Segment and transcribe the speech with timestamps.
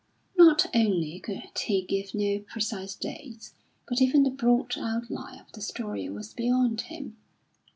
[0.35, 3.53] Not only could he give no precise dates,
[3.87, 7.17] but even the broad outline of the story was beyond him.